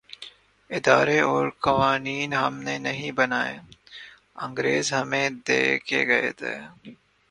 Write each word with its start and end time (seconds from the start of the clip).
ادارے 0.69 1.17
اورقوانین 1.21 2.29
ہم 2.33 2.53
نے 2.65 2.75
نہیں 2.87 3.11
بنائے‘ 3.19 3.55
انگریز 4.45 4.87
ہمیں 4.93 5.29
دے 5.47 5.61
کے 5.87 5.99
گئے 6.07 6.29
تھے۔ 6.39 6.55